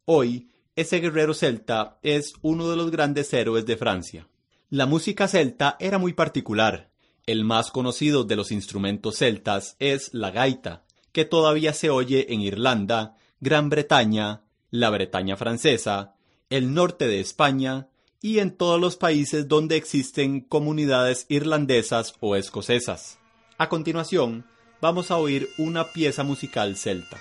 Hoy, 0.05 0.51
ese 0.77 1.01
guerrero 1.01 1.33
celta 1.33 1.99
es 2.03 2.35
uno 2.43 2.69
de 2.69 2.77
los 2.77 2.91
grandes 2.91 3.33
héroes 3.33 3.65
de 3.65 3.79
Francia. 3.79 4.29
La 4.75 4.87
música 4.87 5.29
celta 5.29 5.77
era 5.79 5.99
muy 5.99 6.15
particular. 6.15 6.91
El 7.27 7.45
más 7.45 7.71
conocido 7.71 8.25
de 8.25 8.35
los 8.35 8.51
instrumentos 8.51 9.19
celtas 9.19 9.77
es 9.79 10.13
la 10.13 10.33
gaita, 10.33 10.83
que 11.13 11.25
todavía 11.25 11.73
se 11.73 11.91
oye 11.91 12.35
en 12.35 12.41
Irlanda, 12.41 13.15
Gran 13.39 13.71
Bretaña, 13.71 14.43
la 14.73 14.91
Bretaña 14.91 15.37
francesa, 15.37 16.17
el 16.51 16.75
norte 16.75 17.07
de 17.07 17.21
España 17.21 17.87
y 18.21 18.41
en 18.41 18.51
todos 18.51 18.81
los 18.81 18.97
países 18.97 19.47
donde 19.47 19.77
existen 19.77 20.41
comunidades 20.41 21.27
irlandesas 21.29 22.15
o 22.19 22.35
escocesas. 22.35 23.21
A 23.59 23.69
continuación, 23.69 24.45
vamos 24.81 25.13
a 25.13 25.19
oír 25.19 25.51
una 25.57 25.93
pieza 25.93 26.25
musical 26.25 26.75
celta. 26.77 27.21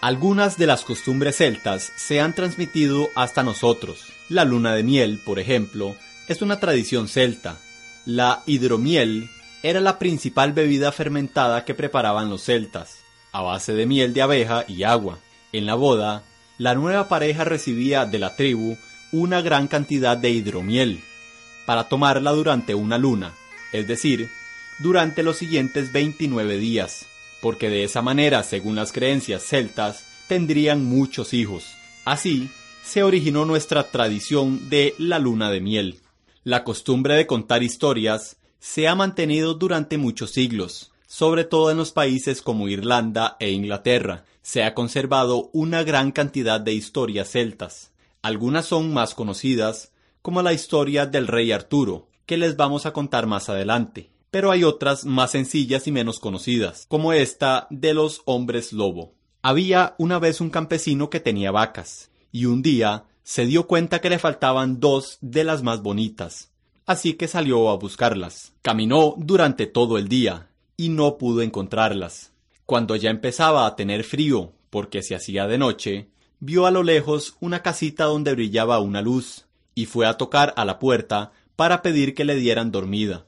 Algunas 0.00 0.56
de 0.56 0.66
las 0.66 0.82
costumbres 0.84 1.36
celtas 1.36 1.92
se 1.94 2.20
han 2.20 2.34
transmitido 2.34 3.10
hasta 3.14 3.42
nosotros. 3.42 4.06
La 4.30 4.46
luna 4.46 4.74
de 4.74 4.82
miel, 4.82 5.20
por 5.22 5.38
ejemplo, 5.38 5.94
es 6.26 6.40
una 6.40 6.58
tradición 6.58 7.06
celta. 7.06 7.58
La 8.06 8.42
hidromiel 8.46 9.28
era 9.62 9.82
la 9.82 9.98
principal 9.98 10.54
bebida 10.54 10.90
fermentada 10.90 11.66
que 11.66 11.74
preparaban 11.74 12.30
los 12.30 12.42
celtas, 12.44 12.96
a 13.30 13.42
base 13.42 13.74
de 13.74 13.84
miel 13.84 14.14
de 14.14 14.22
abeja 14.22 14.64
y 14.66 14.84
agua. 14.84 15.18
En 15.52 15.66
la 15.66 15.74
boda, 15.74 16.22
la 16.56 16.74
nueva 16.74 17.08
pareja 17.08 17.44
recibía 17.44 18.06
de 18.06 18.18
la 18.20 18.36
tribu 18.36 18.78
una 19.12 19.42
gran 19.42 19.68
cantidad 19.68 20.16
de 20.16 20.30
hidromiel 20.30 21.02
para 21.66 21.88
tomarla 21.88 22.30
durante 22.30 22.74
una 22.74 22.96
luna, 22.96 23.34
es 23.72 23.86
decir, 23.86 24.30
durante 24.78 25.22
los 25.22 25.36
siguientes 25.36 25.92
29 25.92 26.56
días, 26.56 27.04
porque 27.40 27.70
de 27.70 27.84
esa 27.84 28.02
manera, 28.02 28.42
según 28.42 28.76
las 28.76 28.92
creencias 28.92 29.42
celtas, 29.42 30.04
tendrían 30.28 30.84
muchos 30.84 31.34
hijos. 31.34 31.64
Así, 32.04 32.50
se 32.84 33.02
originó 33.02 33.44
nuestra 33.44 33.84
tradición 33.90 34.68
de 34.70 34.94
la 34.98 35.18
luna 35.18 35.50
de 35.50 35.60
miel. 35.60 36.00
La 36.44 36.64
costumbre 36.64 37.14
de 37.14 37.26
contar 37.26 37.62
historias 37.62 38.36
se 38.58 38.88
ha 38.88 38.94
mantenido 38.94 39.54
durante 39.54 39.98
muchos 39.98 40.30
siglos, 40.30 40.92
sobre 41.06 41.44
todo 41.44 41.70
en 41.70 41.76
los 41.76 41.92
países 41.92 42.42
como 42.42 42.68
Irlanda 42.68 43.36
e 43.40 43.50
Inglaterra. 43.50 44.24
Se 44.42 44.62
ha 44.64 44.74
conservado 44.74 45.50
una 45.52 45.82
gran 45.82 46.12
cantidad 46.12 46.60
de 46.60 46.72
historias 46.72 47.30
celtas. 47.30 47.92
Algunas 48.22 48.66
son 48.66 48.92
más 48.92 49.14
conocidas, 49.14 49.92
como 50.22 50.42
la 50.42 50.52
historia 50.52 51.06
del 51.06 51.26
rey 51.26 51.52
Arturo, 51.52 52.08
que 52.26 52.36
les 52.36 52.56
vamos 52.56 52.86
a 52.86 52.92
contar 52.92 53.26
más 53.26 53.48
adelante. 53.48 54.10
Pero 54.30 54.50
hay 54.50 54.64
otras 54.64 55.04
más 55.04 55.32
sencillas 55.32 55.86
y 55.86 55.92
menos 55.92 56.20
conocidas, 56.20 56.86
como 56.88 57.12
esta 57.12 57.66
de 57.70 57.94
los 57.94 58.22
hombres 58.24 58.72
lobo. 58.72 59.14
Había 59.42 59.94
una 59.98 60.18
vez 60.18 60.40
un 60.40 60.50
campesino 60.50 61.10
que 61.10 61.20
tenía 61.20 61.50
vacas, 61.50 62.10
y 62.30 62.44
un 62.46 62.62
día 62.62 63.04
se 63.22 63.46
dio 63.46 63.66
cuenta 63.66 64.00
que 64.00 64.10
le 64.10 64.18
faltaban 64.18 64.80
dos 64.80 65.18
de 65.20 65.44
las 65.44 65.62
más 65.62 65.82
bonitas, 65.82 66.50
así 66.86 67.14
que 67.14 67.28
salió 67.28 67.70
a 67.70 67.76
buscarlas. 67.76 68.52
Caminó 68.62 69.14
durante 69.18 69.66
todo 69.66 69.98
el 69.98 70.08
día 70.08 70.50
y 70.76 70.88
no 70.88 71.18
pudo 71.18 71.42
encontrarlas. 71.42 72.32
Cuando 72.66 72.96
ya 72.96 73.10
empezaba 73.10 73.66
a 73.66 73.76
tener 73.76 74.04
frío, 74.04 74.52
porque 74.70 75.02
se 75.02 75.14
hacía 75.14 75.46
de 75.46 75.58
noche, 75.58 76.08
vio 76.38 76.66
a 76.66 76.70
lo 76.70 76.82
lejos 76.82 77.36
una 77.40 77.62
casita 77.62 78.04
donde 78.04 78.32
brillaba 78.32 78.80
una 78.80 79.02
luz, 79.02 79.46
y 79.74 79.86
fue 79.86 80.06
a 80.06 80.14
tocar 80.14 80.52
a 80.56 80.64
la 80.64 80.78
puerta 80.78 81.32
para 81.56 81.82
pedir 81.82 82.14
que 82.14 82.24
le 82.24 82.36
dieran 82.36 82.70
dormida. 82.70 83.26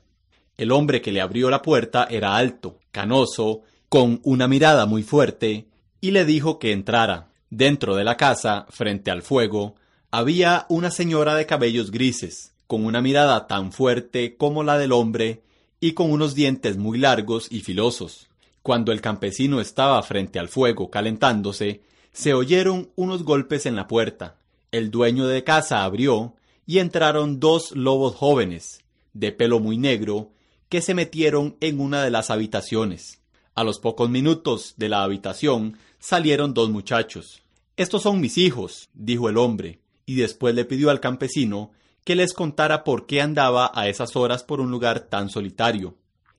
El 0.62 0.70
hombre 0.70 1.02
que 1.02 1.10
le 1.10 1.20
abrió 1.20 1.50
la 1.50 1.60
puerta 1.60 2.06
era 2.08 2.36
alto, 2.36 2.78
canoso, 2.92 3.62
con 3.88 4.20
una 4.22 4.46
mirada 4.46 4.86
muy 4.86 5.02
fuerte, 5.02 5.66
y 6.00 6.12
le 6.12 6.24
dijo 6.24 6.60
que 6.60 6.70
entrara. 6.70 7.32
Dentro 7.50 7.96
de 7.96 8.04
la 8.04 8.16
casa, 8.16 8.66
frente 8.70 9.10
al 9.10 9.22
fuego, 9.22 9.74
había 10.12 10.66
una 10.68 10.92
señora 10.92 11.34
de 11.34 11.46
cabellos 11.46 11.90
grises, 11.90 12.52
con 12.68 12.84
una 12.84 13.02
mirada 13.02 13.48
tan 13.48 13.72
fuerte 13.72 14.36
como 14.36 14.62
la 14.62 14.78
del 14.78 14.92
hombre 14.92 15.42
y 15.80 15.94
con 15.94 16.12
unos 16.12 16.36
dientes 16.36 16.76
muy 16.76 16.96
largos 16.96 17.50
y 17.50 17.62
filosos. 17.62 18.28
Cuando 18.62 18.92
el 18.92 19.00
campesino 19.00 19.60
estaba 19.60 20.00
frente 20.04 20.38
al 20.38 20.48
fuego 20.48 20.90
calentándose, 20.90 21.80
se 22.12 22.34
oyeron 22.34 22.90
unos 22.94 23.24
golpes 23.24 23.66
en 23.66 23.74
la 23.74 23.88
puerta. 23.88 24.36
El 24.70 24.92
dueño 24.92 25.26
de 25.26 25.42
casa 25.42 25.82
abrió 25.82 26.36
y 26.66 26.78
entraron 26.78 27.40
dos 27.40 27.72
lobos 27.72 28.14
jóvenes, 28.14 28.84
de 29.12 29.32
pelo 29.32 29.58
muy 29.58 29.76
negro, 29.76 30.30
que 30.72 30.80
se 30.80 30.94
metieron 30.94 31.58
en 31.60 31.80
una 31.80 32.02
de 32.02 32.10
las 32.10 32.30
habitaciones. 32.30 33.20
A 33.54 33.62
los 33.62 33.78
pocos 33.78 34.08
minutos 34.08 34.72
de 34.78 34.88
la 34.88 35.02
habitación 35.02 35.76
salieron 35.98 36.54
dos 36.54 36.70
muchachos. 36.70 37.42
Estos 37.76 38.04
son 38.04 38.22
mis 38.22 38.38
hijos, 38.38 38.88
dijo 38.94 39.28
el 39.28 39.36
hombre, 39.36 39.80
y 40.06 40.14
después 40.14 40.54
le 40.54 40.64
pidió 40.64 40.88
al 40.88 40.98
campesino 40.98 41.72
que 42.04 42.16
les 42.16 42.32
contara 42.32 42.84
por 42.84 43.04
qué 43.04 43.20
andaba 43.20 43.70
a 43.74 43.86
esas 43.86 44.16
horas 44.16 44.44
por 44.44 44.62
un 44.62 44.70
lugar 44.70 45.00
tan 45.00 45.28
solitario. 45.28 45.98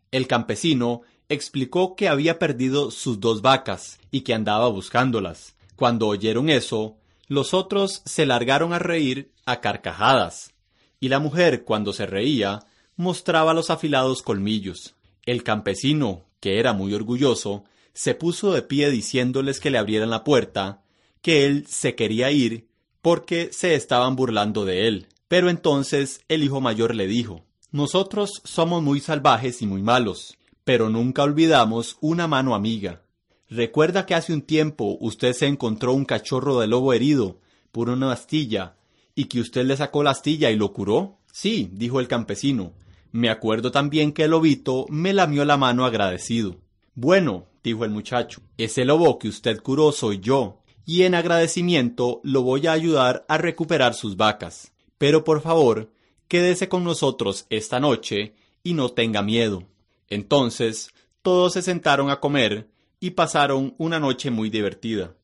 El 0.10 0.26
campesino 0.26 1.02
explicó 1.30 1.96
que 1.96 2.10
había 2.10 2.39
perdido 2.39 2.89
sus 2.89 3.19
dos 3.19 3.43
vacas 3.43 4.00
y 4.10 4.22
que 4.22 4.34
andaba 4.34 4.67
buscándolas. 4.67 5.54
Cuando 5.76 6.08
oyeron 6.08 6.50
eso, 6.50 6.98
los 7.28 7.54
otros 7.54 8.02
se 8.06 8.26
largaron 8.26 8.74
a 8.74 8.80
reír 8.80 9.32
a 9.46 9.62
carcajadas, 9.62 10.56
y 11.00 11.10
la 11.10 11.19
mujer, 11.19 11.65
cuando 11.65 11.93
se 11.93 12.08
reía, 12.08 12.65
mostraba 12.95 13.53
los 13.53 13.69
afilados 13.69 14.21
colmillos. 14.21 14.95
El 15.25 15.43
campesino, 15.43 16.25
que 16.39 16.60
era 16.60 16.73
muy 16.73 16.93
orgulloso, 16.93 17.63
se 17.93 18.15
puso 18.15 18.51
de 18.51 18.62
pie 18.62 18.89
diciéndoles 18.89 19.60
que 19.60 19.69
le 19.69 19.77
abrieran 19.77 20.10
la 20.10 20.23
puerta, 20.23 20.84
que 21.21 21.45
él 21.45 21.65
se 21.67 21.95
quería 21.95 22.32
ir 22.32 22.67
porque 23.01 23.49
se 23.51 23.75
estaban 23.75 24.15
burlando 24.15 24.65
de 24.65 24.88
él. 24.88 25.08
Pero 25.27 25.49
entonces 25.49 26.21
el 26.27 26.43
hijo 26.43 26.62
mayor 26.62 26.95
le 26.95 27.08
dijo, 27.08 27.45
Nosotros 27.71 28.41
somos 28.43 28.84
muy 28.84 28.99
salvajes 28.99 29.62
y 29.62 29.65
muy 29.65 29.82
malos, 29.82 30.38
pero 30.63 30.89
nunca 30.89 31.23
olvidamos 31.23 31.97
una 32.01 32.27
mano 32.27 32.56
amiga. 32.56 33.01
¿Recuerda 33.49 34.06
que 34.06 34.15
hace 34.15 34.34
un 34.34 34.41
tiempo 34.41 34.97
usted 34.99 35.34
se 35.34 35.47
encontró 35.47 35.93
un 35.93 36.06
cachorro 36.06 36.60
de 36.60 36.67
lobo 36.67 36.93
herido 36.93 37.39
por 37.71 37.89
una 37.89 38.12
astilla 38.12 38.75
y 39.15 39.25
que 39.25 39.41
usted 39.41 39.65
le 39.65 39.77
sacó 39.77 40.01
la 40.01 40.12
astilla 40.12 40.49
y 40.49 40.56
lo 40.56 40.73
curó? 40.73 41.19
Sí, 41.36 41.67
dijo 41.74 42.00
el 42.00 42.08
campesino. 42.08 42.74
Me 43.12 43.32
acuerdo 43.32 43.72
también 43.72 44.13
que 44.13 44.26
el 44.26 44.32
lobito 44.32 44.86
me 44.89 45.13
lamió 45.13 45.46
la 45.46 45.58
mano 45.58 45.84
agradecido. 45.84 46.58
Bueno, 46.93 47.48
dijo 47.63 47.86
el 47.86 47.89
muchacho, 47.89 48.41
ese 48.60 48.86
lobo 48.86 49.17
que 49.17 49.30
usted 49.30 49.60
curó 49.60 49.91
soy 49.91 50.19
yo, 50.19 50.62
y 50.86 51.02
en 51.02 51.15
agradecimiento 51.15 52.22
lo 52.24 52.43
voy 52.43 52.67
a 52.67 52.74
ayudar 52.74 53.26
a 53.28 53.39
recuperar 53.39 53.96
sus 53.96 54.15
vacas. 54.15 54.74
Pero 55.00 55.24
por 55.24 55.41
favor, 55.41 55.91
quédese 56.28 56.69
con 56.69 56.84
nosotros 56.84 57.48
esta 57.50 57.80
noche 57.80 58.36
y 58.62 58.76
no 58.76 58.89
tenga 58.89 59.24
miedo. 59.24 59.63
Entonces, 60.12 60.93
todos 61.24 61.54
se 61.54 61.63
sentaron 61.63 62.12
a 62.12 62.19
comer 62.19 62.69
y 63.00 63.10
pasaron 63.10 63.74
una 63.80 64.00
noche 64.00 64.30
muy 64.30 64.52
divertida. 64.52 65.15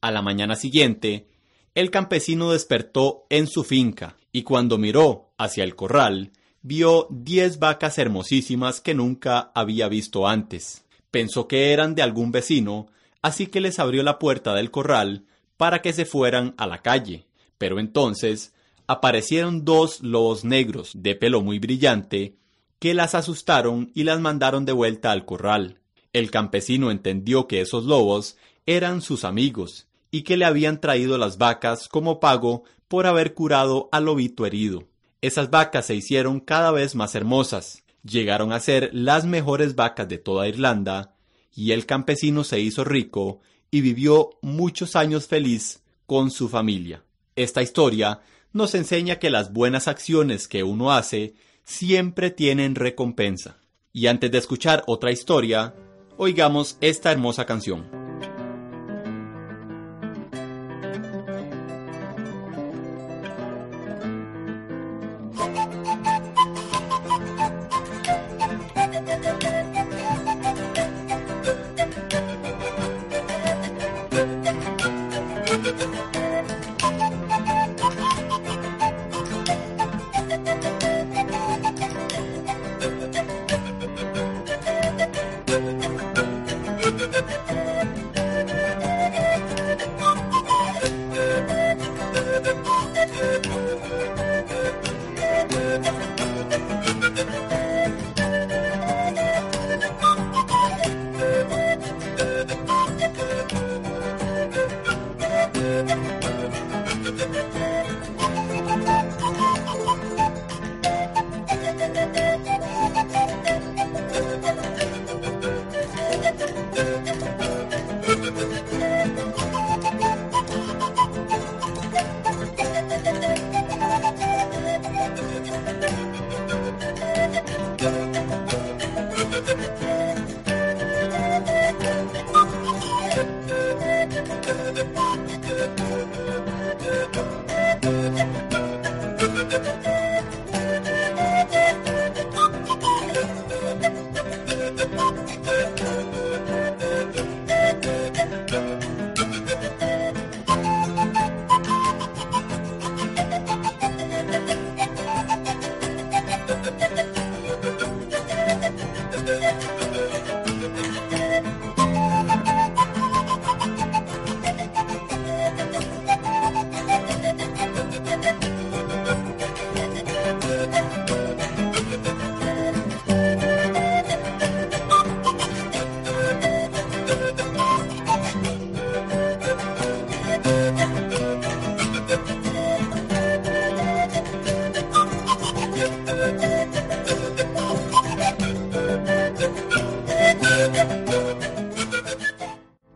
A 0.00 0.12
la 0.12 0.22
mañana 0.22 0.54
siguiente, 0.54 1.26
el 1.74 1.90
campesino 1.90 2.52
despertó 2.52 3.26
en 3.30 3.48
su 3.48 3.64
finca 3.64 4.16
y 4.30 4.44
cuando 4.44 4.78
miró 4.78 5.25
hacia 5.38 5.64
el 5.64 5.76
corral, 5.76 6.32
vio 6.62 7.06
diez 7.10 7.58
vacas 7.58 7.98
hermosísimas 7.98 8.80
que 8.80 8.94
nunca 8.94 9.52
había 9.54 9.88
visto 9.88 10.26
antes. 10.26 10.84
Pensó 11.10 11.46
que 11.48 11.72
eran 11.72 11.94
de 11.94 12.02
algún 12.02 12.32
vecino, 12.32 12.88
así 13.22 13.46
que 13.46 13.60
les 13.60 13.78
abrió 13.78 14.02
la 14.02 14.18
puerta 14.18 14.54
del 14.54 14.70
corral 14.70 15.24
para 15.56 15.80
que 15.80 15.92
se 15.92 16.04
fueran 16.04 16.54
a 16.58 16.66
la 16.66 16.82
calle. 16.82 17.26
Pero 17.58 17.78
entonces 17.78 18.52
aparecieron 18.86 19.64
dos 19.64 20.02
lobos 20.02 20.44
negros 20.44 20.92
de 20.94 21.14
pelo 21.14 21.40
muy 21.40 21.58
brillante 21.58 22.36
que 22.78 22.94
las 22.94 23.14
asustaron 23.14 23.90
y 23.94 24.04
las 24.04 24.20
mandaron 24.20 24.64
de 24.64 24.72
vuelta 24.72 25.12
al 25.12 25.24
corral. 25.24 25.80
El 26.12 26.30
campesino 26.30 26.90
entendió 26.90 27.46
que 27.46 27.60
esos 27.60 27.84
lobos 27.84 28.36
eran 28.66 29.02
sus 29.02 29.24
amigos 29.24 29.86
y 30.10 30.22
que 30.22 30.36
le 30.36 30.44
habían 30.44 30.80
traído 30.80 31.18
las 31.18 31.38
vacas 31.38 31.88
como 31.88 32.20
pago 32.20 32.64
por 32.88 33.06
haber 33.06 33.34
curado 33.34 33.88
al 33.92 34.04
lobito 34.04 34.46
herido. 34.46 34.84
Esas 35.20 35.50
vacas 35.50 35.86
se 35.86 35.94
hicieron 35.94 36.40
cada 36.40 36.70
vez 36.70 36.94
más 36.94 37.14
hermosas, 37.14 37.84
llegaron 38.02 38.52
a 38.52 38.60
ser 38.60 38.90
las 38.92 39.24
mejores 39.24 39.74
vacas 39.74 40.08
de 40.08 40.18
toda 40.18 40.48
Irlanda, 40.48 41.14
y 41.54 41.72
el 41.72 41.86
campesino 41.86 42.44
se 42.44 42.60
hizo 42.60 42.84
rico 42.84 43.40
y 43.70 43.80
vivió 43.80 44.38
muchos 44.42 44.94
años 44.94 45.26
feliz 45.26 45.82
con 46.04 46.30
su 46.30 46.48
familia. 46.48 47.02
Esta 47.34 47.62
historia 47.62 48.20
nos 48.52 48.74
enseña 48.74 49.18
que 49.18 49.30
las 49.30 49.52
buenas 49.52 49.88
acciones 49.88 50.48
que 50.48 50.62
uno 50.62 50.92
hace 50.92 51.34
siempre 51.64 52.30
tienen 52.30 52.74
recompensa. 52.74 53.58
Y 53.92 54.06
antes 54.06 54.30
de 54.30 54.38
escuchar 54.38 54.84
otra 54.86 55.10
historia, 55.10 55.74
oigamos 56.18 56.76
esta 56.80 57.10
hermosa 57.10 57.46
canción. 57.46 58.05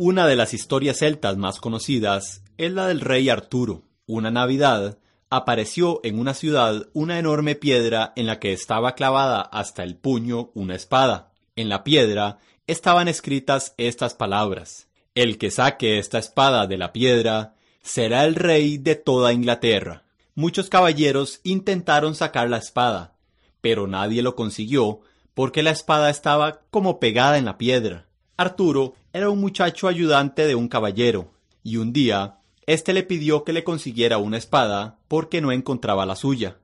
Una 0.02 0.26
de 0.26 0.34
las 0.34 0.54
historias 0.54 1.00
celtas 1.00 1.36
más 1.36 1.60
conocidas 1.60 2.42
es 2.56 2.72
la 2.72 2.86
del 2.86 3.02
rey 3.02 3.28
Arturo. 3.28 3.82
Una 4.06 4.30
Navidad 4.30 4.96
apareció 5.28 6.00
en 6.04 6.18
una 6.18 6.32
ciudad 6.32 6.88
una 6.94 7.18
enorme 7.18 7.54
piedra 7.54 8.14
en 8.16 8.26
la 8.26 8.38
que 8.38 8.54
estaba 8.54 8.94
clavada 8.94 9.42
hasta 9.42 9.82
el 9.82 9.96
puño 9.96 10.52
una 10.54 10.74
espada. 10.74 11.34
En 11.54 11.68
la 11.68 11.84
piedra 11.84 12.38
estaban 12.66 13.08
escritas 13.08 13.74
estas 13.76 14.14
palabras. 14.14 14.88
El 15.14 15.36
que 15.36 15.50
saque 15.50 15.98
esta 15.98 16.18
espada 16.18 16.66
de 16.66 16.78
la 16.78 16.94
piedra 16.94 17.56
será 17.82 18.24
el 18.24 18.36
rey 18.36 18.78
de 18.78 18.94
toda 18.94 19.34
Inglaterra. 19.34 20.04
Muchos 20.34 20.70
caballeros 20.70 21.40
intentaron 21.44 22.14
sacar 22.14 22.48
la 22.48 22.56
espada, 22.56 23.18
pero 23.60 23.86
nadie 23.86 24.22
lo 24.22 24.34
consiguió 24.34 25.02
porque 25.34 25.62
la 25.62 25.72
espada 25.72 26.08
estaba 26.08 26.62
como 26.70 27.00
pegada 27.00 27.36
en 27.36 27.44
la 27.44 27.58
piedra. 27.58 28.06
Arturo 28.38 28.94
era 29.12 29.30
un 29.30 29.40
muchacho 29.40 29.88
ayudante 29.88 30.46
de 30.46 30.54
un 30.54 30.68
caballero, 30.68 31.32
y 31.64 31.78
un 31.78 31.92
día 31.92 32.38
éste 32.66 32.92
le 32.92 33.02
pidió 33.02 33.42
que 33.42 33.52
le 33.52 33.64
consiguiera 33.64 34.18
una 34.18 34.38
espada 34.38 34.98
porque 35.08 35.40
no 35.40 35.50
encontraba 35.50 36.06
la 36.06 36.14
suya. 36.14 36.58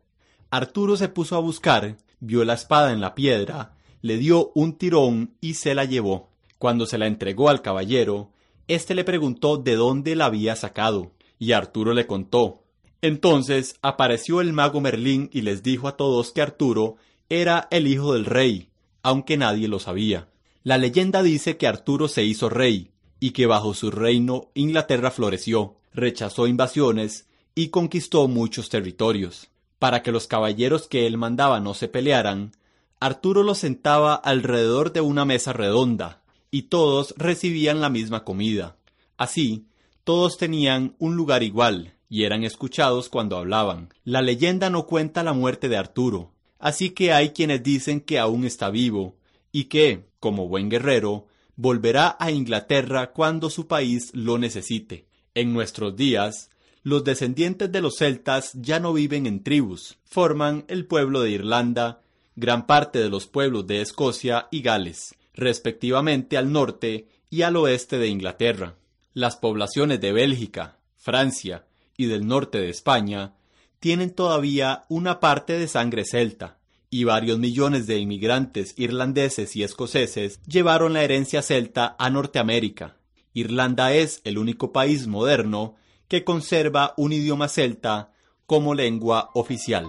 Arturo 0.50 0.96
se 0.96 1.08
puso 1.08 1.34
a 1.34 1.40
buscar, 1.40 1.96
vio 2.20 2.44
la 2.44 2.54
espada 2.54 2.92
en 2.92 3.00
la 3.00 3.16
piedra, 3.16 3.74
le 4.00 4.16
dio 4.16 4.52
un 4.54 4.78
tirón 4.78 5.34
y 5.40 5.54
se 5.54 5.74
la 5.74 5.84
llevó. 5.84 6.30
Cuando 6.58 6.86
se 6.86 6.98
la 6.98 7.08
entregó 7.08 7.48
al 7.48 7.62
caballero, 7.62 8.30
éste 8.68 8.94
le 8.94 9.02
preguntó 9.02 9.56
de 9.56 9.74
dónde 9.74 10.14
la 10.14 10.26
había 10.26 10.54
sacado, 10.54 11.10
y 11.40 11.52
Arturo 11.52 11.92
le 11.92 12.06
contó. 12.06 12.62
Entonces 13.02 13.76
apareció 13.82 14.40
el 14.40 14.52
mago 14.52 14.80
Merlín 14.80 15.28
y 15.32 15.42
les 15.42 15.62
dijo 15.64 15.88
a 15.88 15.96
todos 15.96 16.32
que 16.32 16.42
Arturo 16.42 16.96
era 17.28 17.66
el 17.72 17.88
hijo 17.88 18.14
del 18.14 18.24
rey, 18.24 18.70
aunque 19.02 19.36
nadie 19.36 19.66
lo 19.66 19.80
sabía. 19.80 20.28
La 20.66 20.78
leyenda 20.78 21.22
dice 21.22 21.56
que 21.56 21.68
Arturo 21.68 22.08
se 22.08 22.24
hizo 22.24 22.48
rey 22.48 22.90
y 23.20 23.30
que 23.30 23.46
bajo 23.46 23.72
su 23.72 23.92
reino 23.92 24.50
Inglaterra 24.52 25.12
floreció, 25.12 25.76
rechazó 25.94 26.48
invasiones 26.48 27.28
y 27.54 27.68
conquistó 27.68 28.26
muchos 28.26 28.68
territorios. 28.68 29.48
Para 29.78 30.02
que 30.02 30.10
los 30.10 30.26
caballeros 30.26 30.88
que 30.88 31.06
él 31.06 31.18
mandaba 31.18 31.60
no 31.60 31.72
se 31.72 31.86
pelearan, 31.86 32.50
Arturo 32.98 33.44
los 33.44 33.58
sentaba 33.58 34.16
alrededor 34.16 34.92
de 34.92 35.02
una 35.02 35.24
mesa 35.24 35.52
redonda, 35.52 36.24
y 36.50 36.62
todos 36.62 37.14
recibían 37.16 37.80
la 37.80 37.88
misma 37.88 38.24
comida. 38.24 38.76
Así, 39.16 39.68
todos 40.02 40.36
tenían 40.36 40.96
un 40.98 41.14
lugar 41.14 41.44
igual, 41.44 41.94
y 42.08 42.24
eran 42.24 42.42
escuchados 42.42 43.08
cuando 43.08 43.36
hablaban. 43.36 43.94
La 44.02 44.20
leyenda 44.20 44.68
no 44.68 44.86
cuenta 44.86 45.22
la 45.22 45.32
muerte 45.32 45.68
de 45.68 45.76
Arturo, 45.76 46.32
así 46.58 46.90
que 46.90 47.12
hay 47.12 47.30
quienes 47.30 47.62
dicen 47.62 48.00
que 48.00 48.18
aún 48.18 48.44
está 48.44 48.68
vivo, 48.68 49.14
y 49.52 49.66
que, 49.66 50.05
como 50.26 50.48
buen 50.48 50.68
guerrero, 50.68 51.28
volverá 51.54 52.16
a 52.18 52.32
Inglaterra 52.32 53.12
cuando 53.12 53.48
su 53.48 53.68
país 53.68 54.10
lo 54.12 54.38
necesite. 54.38 55.06
En 55.36 55.52
nuestros 55.52 55.94
días, 55.94 56.50
los 56.82 57.04
descendientes 57.04 57.70
de 57.70 57.80
los 57.80 57.98
celtas 57.98 58.50
ya 58.54 58.80
no 58.80 58.92
viven 58.92 59.26
en 59.26 59.44
tribus, 59.44 59.98
forman 60.04 60.64
el 60.66 60.84
pueblo 60.84 61.20
de 61.20 61.30
Irlanda, 61.30 62.00
gran 62.34 62.66
parte 62.66 62.98
de 62.98 63.08
los 63.08 63.28
pueblos 63.28 63.68
de 63.68 63.82
Escocia 63.82 64.48
y 64.50 64.62
Gales, 64.62 65.14
respectivamente 65.32 66.36
al 66.36 66.50
norte 66.50 67.06
y 67.30 67.42
al 67.42 67.54
oeste 67.54 67.96
de 67.96 68.08
Inglaterra. 68.08 68.74
Las 69.14 69.36
poblaciones 69.36 70.00
de 70.00 70.10
Bélgica, 70.10 70.78
Francia 70.96 71.66
y 71.96 72.06
del 72.06 72.26
norte 72.26 72.58
de 72.58 72.70
España 72.70 73.34
tienen 73.78 74.10
todavía 74.10 74.86
una 74.88 75.20
parte 75.20 75.56
de 75.56 75.68
sangre 75.68 76.04
celta, 76.04 76.55
y 76.90 77.04
varios 77.04 77.38
millones 77.38 77.86
de 77.86 77.98
inmigrantes 77.98 78.74
irlandeses 78.76 79.56
y 79.56 79.62
escoceses 79.62 80.40
llevaron 80.46 80.92
la 80.92 81.02
herencia 81.02 81.40
celta 81.42 81.96
a 81.98 82.10
Norteamérica. 82.10 82.98
Irlanda 83.32 83.92
es 83.92 84.20
el 84.24 84.36
único 84.38 84.72
país 84.72 85.06
moderno 85.06 85.76
que 86.08 86.24
conserva 86.24 86.94
un 86.96 87.12
idioma 87.12 87.46
celta 87.48 88.12
como 88.46 88.74
lengua 88.74 89.30
oficial. 89.34 89.86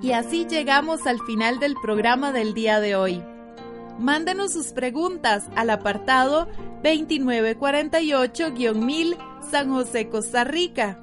Y 0.00 0.12
así 0.12 0.46
llegamos 0.46 1.06
al 1.06 1.20
final 1.20 1.58
del 1.58 1.74
programa 1.80 2.32
del 2.32 2.54
día 2.54 2.80
de 2.80 2.94
hoy. 2.94 3.20
Mándenos 3.98 4.52
sus 4.52 4.68
preguntas 4.68 5.48
al 5.56 5.70
apartado 5.70 6.48
2948-1000 6.82 9.18
San 9.50 9.70
José, 9.70 10.08
Costa 10.08 10.44
Rica 10.44 11.02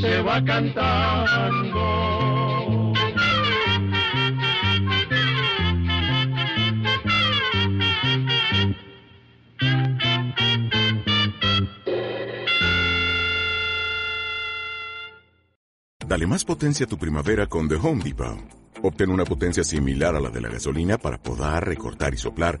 se 0.00 0.22
va 0.22 0.42
cantando. 0.44 1.84
Dale 16.06 16.26
más 16.26 16.44
potencia 16.44 16.86
a 16.86 16.88
tu 16.88 16.98
primavera 16.98 17.46
con 17.46 17.68
The 17.68 17.76
Home 17.76 18.02
Depot. 18.02 18.38
Obtén 18.82 19.10
una 19.10 19.24
potencia 19.24 19.62
similar 19.62 20.16
a 20.16 20.20
la 20.20 20.30
de 20.30 20.40
la 20.40 20.48
gasolina 20.48 20.96
para 20.96 21.18
podar, 21.18 21.66
recortar 21.66 22.14
y 22.14 22.16
soplar 22.16 22.60